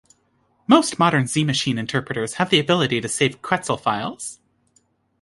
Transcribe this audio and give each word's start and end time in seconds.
Most 0.65 0.97
modern 0.97 1.27
Z-machine 1.27 1.77
interpreters 1.77 2.33
have 2.41 2.49
the 2.49 2.59
ability 2.59 3.01
to 3.01 3.07
save 3.07 3.43
Quetzal 3.43 3.77
files. 3.77 4.39